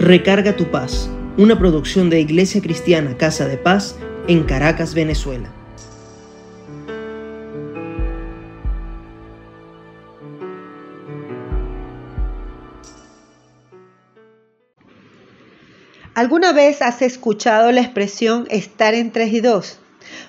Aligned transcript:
Recarga 0.00 0.54
tu 0.54 0.70
paz, 0.70 1.10
una 1.36 1.58
producción 1.58 2.08
de 2.08 2.20
Iglesia 2.20 2.62
Cristiana 2.62 3.16
Casa 3.16 3.48
de 3.48 3.56
Paz 3.56 3.96
en 4.28 4.44
Caracas, 4.44 4.94
Venezuela. 4.94 5.52
¿Alguna 16.14 16.52
vez 16.52 16.80
has 16.80 17.02
escuchado 17.02 17.72
la 17.72 17.80
expresión 17.80 18.46
estar 18.50 18.94
en 18.94 19.10
tres 19.10 19.32
y 19.32 19.40
dos? 19.40 19.80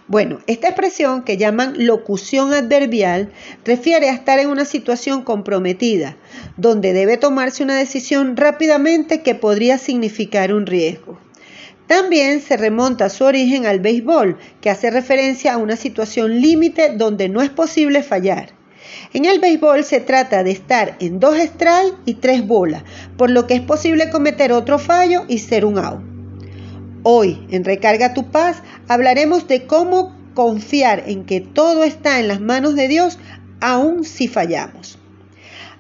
Bueno, 0.08 0.40
esta 0.48 0.68
expresión 0.68 1.24
que 1.24 1.38
llaman 1.38 1.86
locución 1.86 2.54
adverbial 2.54 3.32
refiere 3.64 4.10
a 4.10 4.14
estar 4.14 4.40
en 4.40 4.50
una 4.50 4.66
situación 4.66 5.24
comprometida, 5.24 6.18
donde 6.58 6.94
debe 6.94 7.18
tomarse 7.18 7.64
una 7.64 7.78
decisión 7.78 8.36
rápidamente 8.36 9.22
que 9.22 9.36
podría 9.36 9.78
significar 9.78 10.54
un 10.54 10.66
riesgo. 10.66 11.20
También 11.88 12.42
se 12.42 12.56
remonta 12.56 13.10
su 13.10 13.24
origen 13.24 13.66
al 13.66 13.80
béisbol, 13.80 14.38
que 14.62 14.70
hace 14.70 14.92
referencia 14.92 15.54
a 15.54 15.58
una 15.58 15.76
situación 15.76 16.40
límite 16.40 16.94
donde 16.96 17.30
no 17.30 17.42
es 17.42 17.50
posible 17.50 18.04
fallar. 18.04 18.50
En 19.14 19.26
el 19.26 19.40
béisbol 19.40 19.84
se 19.84 20.00
trata 20.00 20.44
de 20.44 20.52
estar 20.52 20.96
en 21.00 21.20
dos 21.20 21.38
strikes 21.38 21.98
y 22.06 22.16
tres 22.16 22.46
bolas, 22.46 22.84
por 23.18 23.32
lo 23.32 23.48
que 23.48 23.56
es 23.56 23.62
posible 23.62 24.12
cometer 24.12 24.52
otro 24.52 24.78
fallo 24.78 25.26
y 25.28 25.40
ser 25.40 25.66
un 25.66 25.80
out. 25.80 26.09
Hoy, 27.04 27.48
en 27.50 27.64
Recarga 27.64 28.14
tu 28.14 28.30
Paz, 28.30 28.62
hablaremos 28.90 29.48
de 29.48 29.66
cómo 29.66 30.14
confiar 30.34 31.04
en 31.08 31.26
que 31.26 31.40
todo 31.40 31.84
está 31.84 32.20
en 32.20 32.28
las 32.28 32.42
manos 32.42 32.76
de 32.76 32.90
Dios, 32.90 33.18
aun 33.62 34.04
si 34.04 34.28
fallamos. 34.28 34.98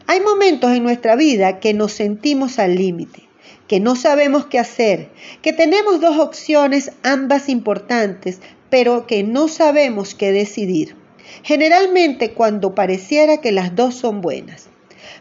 Hay 0.07 0.21
momentos 0.21 0.71
en 0.71 0.83
nuestra 0.83 1.17
vida 1.17 1.59
que 1.59 1.73
nos 1.73 1.91
sentimos 1.91 2.57
al 2.57 2.75
límite, 2.75 3.23
que 3.67 3.81
no 3.81 3.97
sabemos 3.97 4.45
qué 4.45 4.59
hacer, 4.59 5.09
que 5.41 5.51
tenemos 5.51 5.99
dos 5.99 6.17
opciones, 6.17 6.93
ambas 7.03 7.49
importantes, 7.49 8.39
pero 8.69 9.05
que 9.05 9.23
no 9.23 9.49
sabemos 9.49 10.15
qué 10.15 10.31
decidir. 10.31 10.95
Generalmente 11.43 12.31
cuando 12.31 12.73
pareciera 12.73 13.37
que 13.37 13.51
las 13.51 13.75
dos 13.75 13.93
son 13.93 14.21
buenas. 14.21 14.69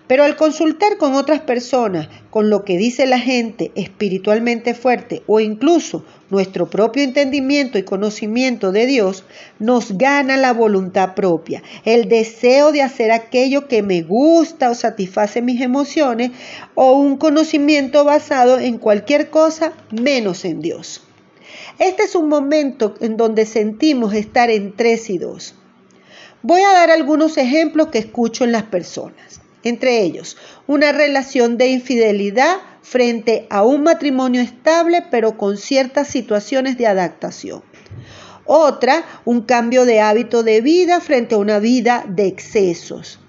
Pero 0.09 0.25
al 0.25 0.37
consultar 0.37 0.97
con 0.97 1.15
otras 1.15 1.41
personas, 1.41 2.09
con 2.31 2.49
lo 2.49 2.65
que 2.65 2.79
dice 2.79 3.07
la 3.07 3.19
gente 3.19 3.73
espiritualmente 3.75 4.75
fuerte 4.75 5.23
o 5.27 5.39
incluso 5.39 6.03
nuestro 6.31 6.71
propio 6.71 7.03
entendimiento 7.03 7.79
y 7.79 7.83
conocimiento 7.83 8.73
de 8.73 8.87
Dios, 8.87 9.25
nos 9.59 9.99
gana 9.99 10.39
la 10.39 10.55
voluntad 10.55 11.15
propia, 11.15 11.63
el 11.85 12.09
deseo 12.09 12.73
de 12.73 12.81
hacer 12.81 13.13
aquello 13.13 13.69
que 13.69 13.83
me 13.83 14.03
gusta 14.03 14.71
o 14.71 14.75
satisface 14.75 15.43
mis 15.43 15.61
emociones 15.61 16.31
o 16.75 16.93
un 16.93 17.19
conocimiento 17.19 18.05
basado 18.05 18.59
en 18.59 18.79
cualquier 18.79 19.29
cosa 19.29 19.75
menos 19.91 20.47
en 20.47 20.61
Dios. 20.61 21.03
Este 21.79 22.05
es 22.05 22.15
un 22.15 22.29
momento 22.29 22.95
en 23.01 23.19
donde 23.19 23.45
sentimos 23.45 24.15
estar 24.15 24.49
en 24.51 24.75
tres 24.75 25.11
y 25.11 25.19
dos. 25.19 25.55
Voy 26.43 26.63
a 26.63 26.73
dar 26.73 26.91
algunos 26.91 27.37
ejemplos 27.37 27.89
que 27.89 27.99
escucho 27.99 28.45
en 28.45 28.53
las 28.53 28.63
personas 28.63 29.43
entre 29.63 30.03
ellos 30.03 30.37
una 30.67 30.93
relación 30.93 31.59
de 31.59 31.69
infidelidad 31.69 32.57
frente 32.83 33.47
a 33.51 33.65
un 33.65 33.83
matrimonio 33.83 34.41
estable 34.41 35.05
pero 35.11 35.37
con 35.37 35.57
ciertas 35.57 36.09
situaciones 36.09 36.79
de 36.79 36.87
adaptación. 36.87 37.63
Otra, 38.51 39.05
un 39.27 39.43
cambio 39.43 39.85
de 39.85 40.01
hábito 40.01 40.43
de 40.43 40.63
vida 40.63 41.01
frente 41.01 41.35
a 41.35 41.39
una 41.39 41.59
vida 41.59 42.05
de 42.09 42.27
excesos. 42.27 43.21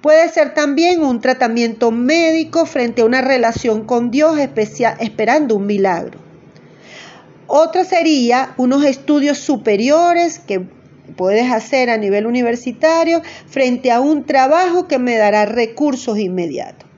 Puede 0.00 0.28
ser 0.28 0.54
también 0.54 1.02
un 1.02 1.20
tratamiento 1.20 1.92
médico 1.92 2.66
frente 2.66 3.02
a 3.02 3.04
una 3.04 3.22
relación 3.22 3.84
con 3.84 4.10
Dios 4.10 4.38
esperando 4.38 5.54
un 5.54 5.66
milagro. 5.66 6.18
Otra 7.46 7.84
sería 7.84 8.54
unos 8.56 8.84
estudios 8.84 9.38
superiores 9.38 10.40
que 10.40 10.66
puedes 11.16 11.50
hacer 11.50 11.90
a 11.90 11.96
nivel 11.96 12.26
universitario 12.26 13.22
frente 13.46 13.90
a 13.90 14.00
un 14.00 14.24
trabajo 14.24 14.86
que 14.86 14.98
me 14.98 15.16
dará 15.16 15.46
recursos 15.46 16.18
inmediatos. 16.18 16.88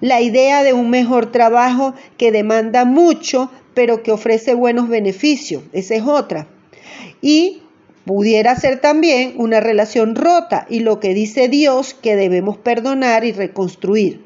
La 0.00 0.20
idea 0.20 0.62
de 0.62 0.74
un 0.74 0.90
mejor 0.90 1.32
trabajo 1.32 1.94
que 2.18 2.30
demanda 2.30 2.84
mucho, 2.84 3.50
pero 3.74 4.02
que 4.02 4.12
ofrece 4.12 4.54
buenos 4.54 4.88
beneficios, 4.88 5.62
esa 5.72 5.94
es 5.94 6.02
otra. 6.02 6.48
Y 7.22 7.62
pudiera 8.04 8.54
ser 8.56 8.80
también 8.80 9.34
una 9.36 9.60
relación 9.60 10.14
rota 10.14 10.66
y 10.68 10.80
lo 10.80 11.00
que 11.00 11.14
dice 11.14 11.48
Dios 11.48 11.94
que 11.94 12.14
debemos 12.14 12.58
perdonar 12.58 13.24
y 13.24 13.32
reconstruir. 13.32 14.24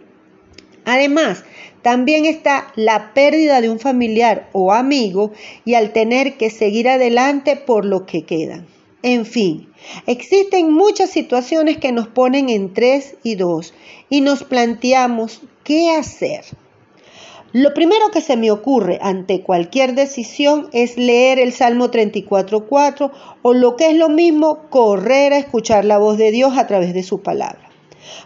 Además, 0.84 1.44
también 1.82 2.24
está 2.26 2.72
la 2.76 3.14
pérdida 3.14 3.60
de 3.60 3.70
un 3.70 3.78
familiar 3.78 4.48
o 4.52 4.72
amigo 4.72 5.32
y 5.64 5.74
al 5.74 5.92
tener 5.92 6.36
que 6.36 6.50
seguir 6.50 6.88
adelante 6.88 7.56
por 7.56 7.84
lo 7.84 8.06
que 8.06 8.24
quedan. 8.24 8.66
En 9.02 9.24
fin, 9.24 9.72
existen 10.06 10.72
muchas 10.72 11.08
situaciones 11.08 11.78
que 11.78 11.90
nos 11.90 12.08
ponen 12.08 12.50
en 12.50 12.74
tres 12.74 13.16
y 13.22 13.36
dos 13.36 13.72
y 14.10 14.20
nos 14.20 14.44
planteamos 14.44 15.40
qué 15.64 15.92
hacer. 15.92 16.44
Lo 17.52 17.72
primero 17.72 18.10
que 18.12 18.20
se 18.20 18.36
me 18.36 18.50
ocurre 18.50 18.98
ante 19.00 19.40
cualquier 19.40 19.94
decisión 19.94 20.68
es 20.72 20.98
leer 20.98 21.38
el 21.38 21.52
Salmo 21.52 21.90
34.4 21.90 23.10
o 23.40 23.54
lo 23.54 23.76
que 23.76 23.88
es 23.88 23.96
lo 23.96 24.08
mismo, 24.10 24.68
correr 24.68 25.32
a 25.32 25.38
escuchar 25.38 25.86
la 25.86 25.96
voz 25.96 26.18
de 26.18 26.30
Dios 26.30 26.58
a 26.58 26.66
través 26.66 26.92
de 26.92 27.02
su 27.02 27.22
palabra. 27.22 27.70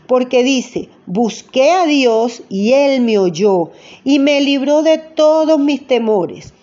Porque 0.09 0.43
dice, 0.43 0.89
busqué 1.07 1.71
a 1.71 1.87
Dios 1.87 2.43
y 2.49 2.73
Él 2.73 3.01
me 3.01 3.19
oyó 3.19 3.71
y 4.03 4.19
me 4.19 4.41
libró 4.41 4.83
de 4.83 4.99
todos 4.99 5.59
mis 5.61 5.87
temores. 5.87 6.54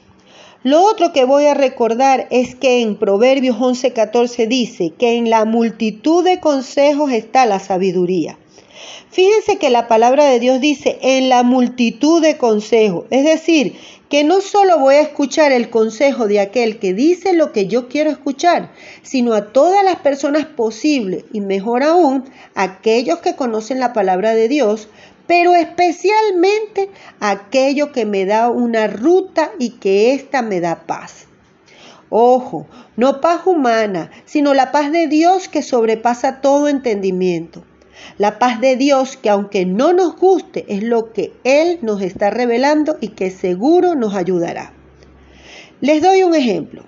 Lo 0.63 0.83
otro 0.83 1.11
que 1.11 1.25
voy 1.25 1.45
a 1.45 1.55
recordar 1.55 2.27
es 2.29 2.53
que 2.53 2.81
en 2.81 2.95
Proverbios 2.95 3.57
11:14 3.57 4.47
dice 4.47 4.93
que 4.95 5.15
en 5.15 5.31
la 5.31 5.43
multitud 5.43 6.23
de 6.23 6.39
consejos 6.39 7.11
está 7.11 7.47
la 7.47 7.57
sabiduría. 7.57 8.37
Fíjense 9.09 9.57
que 9.57 9.71
la 9.71 9.87
palabra 9.87 10.25
de 10.25 10.39
Dios 10.39 10.61
dice 10.61 10.99
en 11.01 11.29
la 11.29 11.41
multitud 11.41 12.21
de 12.21 12.37
consejos, 12.37 13.05
es 13.09 13.25
decir, 13.25 13.75
que 14.07 14.23
no 14.23 14.39
solo 14.39 14.77
voy 14.77 14.95
a 14.95 15.01
escuchar 15.01 15.51
el 15.51 15.69
consejo 15.69 16.27
de 16.27 16.39
aquel 16.39 16.77
que 16.77 16.93
dice 16.93 17.33
lo 17.33 17.51
que 17.51 17.65
yo 17.65 17.87
quiero 17.87 18.11
escuchar, 18.11 18.71
sino 19.01 19.33
a 19.33 19.53
todas 19.53 19.83
las 19.83 19.95
personas 19.95 20.45
posibles 20.45 21.25
y 21.33 21.41
mejor 21.41 21.81
aún, 21.81 22.25
aquellos 22.53 23.19
que 23.19 23.35
conocen 23.35 23.79
la 23.79 23.93
palabra 23.93 24.35
de 24.35 24.47
Dios, 24.47 24.89
pero 25.31 25.55
especialmente 25.55 26.89
aquello 27.21 27.93
que 27.93 28.05
me 28.05 28.25
da 28.25 28.49
una 28.49 28.87
ruta 28.87 29.53
y 29.59 29.69
que 29.79 30.13
ésta 30.13 30.41
me 30.41 30.59
da 30.59 30.85
paz. 30.85 31.25
Ojo, 32.09 32.67
no 32.97 33.21
paz 33.21 33.47
humana, 33.47 34.11
sino 34.25 34.53
la 34.53 34.73
paz 34.73 34.91
de 34.91 35.07
Dios 35.07 35.47
que 35.47 35.61
sobrepasa 35.61 36.41
todo 36.41 36.67
entendimiento. 36.67 37.63
La 38.17 38.39
paz 38.39 38.59
de 38.59 38.75
Dios 38.75 39.15
que 39.15 39.29
aunque 39.29 39.65
no 39.65 39.93
nos 39.93 40.17
guste 40.17 40.65
es 40.67 40.83
lo 40.83 41.13
que 41.13 41.31
Él 41.45 41.79
nos 41.81 42.01
está 42.01 42.29
revelando 42.29 42.97
y 42.99 43.11
que 43.11 43.31
seguro 43.31 43.95
nos 43.95 44.15
ayudará. 44.15 44.73
Les 45.79 46.01
doy 46.01 46.23
un 46.23 46.35
ejemplo. 46.35 46.83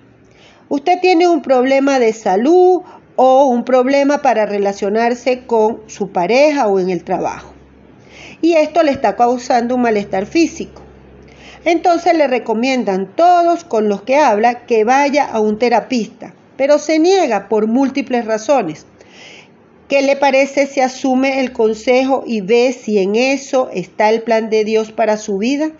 Usted 0.68 1.00
tiene 1.00 1.28
un 1.28 1.40
problema 1.40 1.98
de 1.98 2.12
salud 2.12 2.82
o 3.16 3.46
un 3.46 3.64
problema 3.64 4.20
para 4.20 4.44
relacionarse 4.44 5.46
con 5.46 5.80
su 5.86 6.10
pareja 6.10 6.66
o 6.66 6.78
en 6.78 6.90
el 6.90 7.04
trabajo 7.04 7.53
y 8.44 8.56
esto 8.58 8.82
le 8.82 8.90
está 8.90 9.16
causando 9.16 9.74
un 9.74 9.80
malestar 9.80 10.26
físico. 10.26 10.82
Entonces 11.64 12.14
le 12.14 12.26
recomiendan 12.26 13.16
todos 13.16 13.64
con 13.64 13.88
los 13.88 14.02
que 14.02 14.16
habla 14.16 14.66
que 14.66 14.84
vaya 14.84 15.24
a 15.24 15.40
un 15.40 15.58
terapista, 15.58 16.34
pero 16.58 16.78
se 16.78 16.98
niega 16.98 17.48
por 17.48 17.68
múltiples 17.68 18.26
razones. 18.26 18.84
¿Qué 19.88 20.02
le 20.02 20.16
parece 20.16 20.66
si 20.66 20.82
asume 20.82 21.40
el 21.40 21.54
consejo 21.54 22.22
y 22.26 22.42
ve 22.42 22.74
si 22.78 22.98
en 22.98 23.16
eso 23.16 23.70
está 23.72 24.10
el 24.10 24.20
plan 24.20 24.50
de 24.50 24.66
Dios 24.66 24.92
para 24.92 25.16
su 25.16 25.38
vida? 25.38 25.70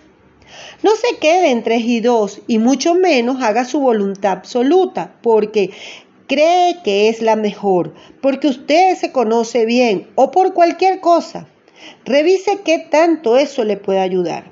No 0.81 0.89
se 0.95 1.19
quede 1.19 1.51
en 1.51 1.61
tres 1.61 1.81
y 1.83 1.99
dos 1.99 2.41
y 2.47 2.57
mucho 2.57 2.95
menos 2.95 3.43
haga 3.43 3.65
su 3.65 3.79
voluntad 3.79 4.31
absoluta, 4.31 5.13
porque 5.21 5.69
cree 6.25 6.77
que 6.83 7.09
es 7.09 7.21
la 7.21 7.35
mejor, 7.35 7.93
porque 8.23 8.47
usted 8.47 8.95
se 8.95 9.11
conoce 9.11 9.67
bien 9.67 10.07
o 10.15 10.31
por 10.31 10.55
cualquier 10.55 10.99
cosa. 10.99 11.47
Revise 12.05 12.59
qué 12.63 12.79
tanto 12.79 13.37
eso 13.37 13.63
le 13.63 13.77
puede 13.77 13.99
ayudar. 13.99 14.51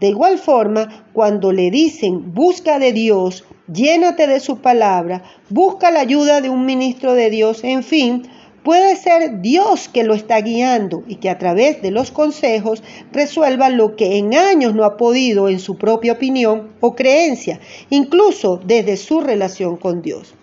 De 0.00 0.08
igual 0.08 0.38
forma, 0.38 1.06
cuando 1.12 1.52
le 1.52 1.70
dicen 1.70 2.34
busca 2.34 2.78
de 2.78 2.92
Dios, 2.92 3.44
llénate 3.72 4.26
de 4.26 4.40
su 4.40 4.58
palabra, 4.58 5.22
busca 5.48 5.90
la 5.90 6.00
ayuda 6.00 6.40
de 6.40 6.50
un 6.50 6.66
ministro 6.66 7.14
de 7.14 7.30
Dios, 7.30 7.64
en 7.64 7.82
fin, 7.82 8.28
puede 8.62 8.96
ser 8.96 9.40
Dios 9.40 9.88
que 9.88 10.04
lo 10.04 10.14
está 10.14 10.40
guiando 10.40 11.02
y 11.06 11.16
que 11.16 11.30
a 11.30 11.38
través 11.38 11.80
de 11.80 11.92
los 11.92 12.10
consejos 12.10 12.82
resuelva 13.12 13.70
lo 13.70 13.96
que 13.96 14.18
en 14.18 14.34
años 14.34 14.74
no 14.74 14.84
ha 14.84 14.96
podido 14.96 15.48
en 15.48 15.60
su 15.60 15.78
propia 15.78 16.14
opinión 16.14 16.72
o 16.80 16.94
creencia, 16.94 17.60
incluso 17.88 18.60
desde 18.64 18.96
su 18.96 19.20
relación 19.20 19.76
con 19.76 20.02
Dios. 20.02 20.34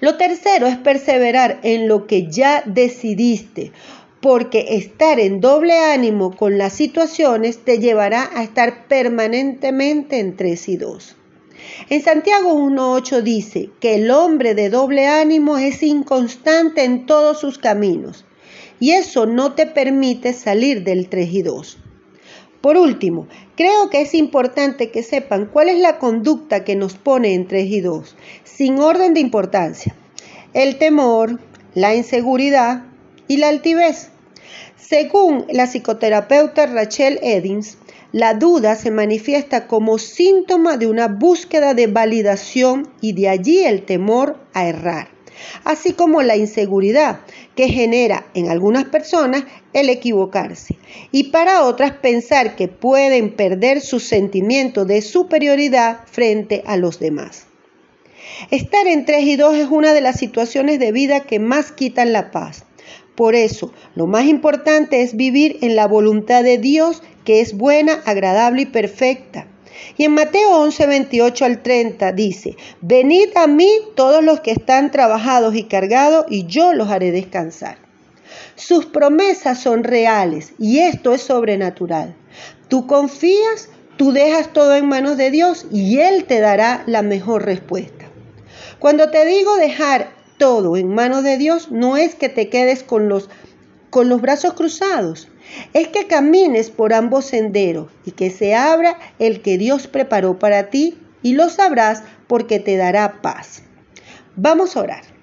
Lo 0.00 0.16
tercero 0.16 0.66
es 0.66 0.76
perseverar 0.76 1.60
en 1.62 1.88
lo 1.88 2.06
que 2.06 2.30
ya 2.30 2.62
decidiste 2.66 3.72
porque 4.24 4.76
estar 4.76 5.20
en 5.20 5.42
doble 5.42 5.78
ánimo 5.78 6.34
con 6.34 6.56
las 6.56 6.72
situaciones 6.72 7.58
te 7.58 7.78
llevará 7.78 8.30
a 8.34 8.42
estar 8.42 8.88
permanentemente 8.88 10.18
en 10.18 10.34
3 10.34 10.68
y 10.70 10.76
2. 10.78 11.16
En 11.90 12.02
Santiago 12.02 12.54
1.8 12.54 13.20
dice 13.20 13.68
que 13.80 13.96
el 13.96 14.10
hombre 14.10 14.54
de 14.54 14.70
doble 14.70 15.08
ánimo 15.08 15.58
es 15.58 15.82
inconstante 15.82 16.84
en 16.84 17.04
todos 17.04 17.38
sus 17.38 17.58
caminos 17.58 18.24
y 18.80 18.92
eso 18.92 19.26
no 19.26 19.52
te 19.52 19.66
permite 19.66 20.32
salir 20.32 20.84
del 20.84 21.10
3 21.10 21.28
y 21.30 21.42
2. 21.42 21.78
Por 22.62 22.78
último, 22.78 23.28
creo 23.58 23.90
que 23.90 24.00
es 24.00 24.14
importante 24.14 24.90
que 24.90 25.02
sepan 25.02 25.50
cuál 25.52 25.68
es 25.68 25.78
la 25.80 25.98
conducta 25.98 26.64
que 26.64 26.76
nos 26.76 26.94
pone 26.94 27.34
en 27.34 27.46
3 27.46 27.66
y 27.66 27.80
2, 27.82 28.16
sin 28.42 28.78
orden 28.78 29.12
de 29.12 29.20
importancia. 29.20 29.94
El 30.54 30.78
temor, 30.78 31.40
la 31.74 31.94
inseguridad 31.94 32.84
y 33.28 33.36
la 33.36 33.48
altivez. 33.48 34.13
Según 34.76 35.46
la 35.50 35.66
psicoterapeuta 35.66 36.66
Rachel 36.66 37.18
Eddins, 37.22 37.78
la 38.12 38.34
duda 38.34 38.76
se 38.76 38.90
manifiesta 38.90 39.66
como 39.66 39.98
síntoma 39.98 40.76
de 40.76 40.86
una 40.86 41.08
búsqueda 41.08 41.74
de 41.74 41.86
validación 41.86 42.88
y 43.00 43.12
de 43.12 43.28
allí 43.28 43.64
el 43.64 43.82
temor 43.82 44.38
a 44.52 44.68
errar, 44.68 45.08
así 45.64 45.94
como 45.94 46.22
la 46.22 46.36
inseguridad 46.36 47.20
que 47.56 47.68
genera 47.68 48.26
en 48.34 48.50
algunas 48.50 48.84
personas 48.84 49.44
el 49.72 49.88
equivocarse 49.88 50.76
y 51.10 51.30
para 51.30 51.64
otras 51.64 51.92
pensar 51.92 52.54
que 52.54 52.68
pueden 52.68 53.34
perder 53.34 53.80
su 53.80 54.00
sentimiento 54.00 54.84
de 54.84 55.02
superioridad 55.02 56.00
frente 56.06 56.62
a 56.66 56.76
los 56.76 57.00
demás. 57.00 57.46
Estar 58.50 58.86
en 58.86 59.04
3 59.04 59.24
y 59.24 59.36
2 59.36 59.56
es 59.56 59.68
una 59.70 59.92
de 59.92 60.00
las 60.00 60.18
situaciones 60.18 60.78
de 60.78 60.92
vida 60.92 61.20
que 61.20 61.38
más 61.38 61.72
quitan 61.72 62.12
la 62.12 62.30
paz 62.30 62.64
por 63.14 63.34
eso, 63.34 63.72
lo 63.94 64.06
más 64.06 64.26
importante 64.26 65.02
es 65.02 65.16
vivir 65.16 65.58
en 65.62 65.76
la 65.76 65.86
voluntad 65.86 66.42
de 66.42 66.58
Dios, 66.58 67.02
que 67.24 67.40
es 67.40 67.56
buena, 67.56 68.02
agradable 68.04 68.62
y 68.62 68.66
perfecta. 68.66 69.46
Y 69.96 70.04
en 70.04 70.12
Mateo 70.12 70.50
11, 70.50 70.86
28 70.86 71.44
al 71.44 71.62
30 71.62 72.12
dice, 72.12 72.56
Venid 72.80 73.28
a 73.36 73.46
mí 73.46 73.70
todos 73.94 74.22
los 74.22 74.40
que 74.40 74.50
están 74.50 74.90
trabajados 74.90 75.54
y 75.54 75.64
cargados, 75.64 76.26
y 76.28 76.46
yo 76.46 76.72
los 76.72 76.90
haré 76.90 77.12
descansar. 77.12 77.78
Sus 78.56 78.86
promesas 78.86 79.60
son 79.60 79.84
reales 79.84 80.52
y 80.58 80.78
esto 80.78 81.12
es 81.12 81.22
sobrenatural. 81.22 82.14
Tú 82.68 82.86
confías, 82.86 83.68
tú 83.96 84.12
dejas 84.12 84.52
todo 84.52 84.76
en 84.76 84.88
manos 84.88 85.16
de 85.16 85.30
Dios 85.30 85.66
y 85.72 85.98
Él 85.98 86.24
te 86.24 86.40
dará 86.40 86.84
la 86.86 87.02
mejor 87.02 87.44
respuesta. 87.44 88.06
Cuando 88.78 89.10
te 89.10 89.24
digo 89.26 89.56
dejar 89.56 90.10
todo 90.44 90.76
en 90.76 90.94
manos 90.94 91.22
de 91.22 91.38
Dios 91.38 91.70
no 91.70 91.96
es 91.96 92.14
que 92.14 92.28
te 92.28 92.50
quedes 92.50 92.82
con 92.82 93.08
los, 93.08 93.30
con 93.88 94.10
los 94.10 94.20
brazos 94.20 94.52
cruzados, 94.52 95.28
es 95.72 95.88
que 95.88 96.06
camines 96.06 96.68
por 96.68 96.92
ambos 96.92 97.24
senderos 97.24 97.90
y 98.04 98.10
que 98.10 98.28
se 98.28 98.54
abra 98.54 98.98
el 99.18 99.40
que 99.40 99.56
Dios 99.56 99.86
preparó 99.86 100.38
para 100.38 100.68
ti 100.68 100.98
y 101.22 101.32
lo 101.32 101.48
sabrás 101.48 102.02
porque 102.26 102.60
te 102.60 102.76
dará 102.76 103.22
paz. 103.22 103.62
Vamos 104.36 104.76
a 104.76 104.80
orar. 104.80 105.13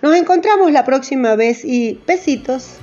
Nos 0.00 0.16
encontramos 0.16 0.72
la 0.72 0.84
próxima 0.84 1.36
vez 1.36 1.62
y 1.64 2.00
besitos. 2.06 2.80